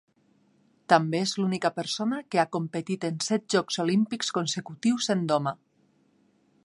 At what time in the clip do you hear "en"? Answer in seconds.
3.11-3.21, 5.17-5.23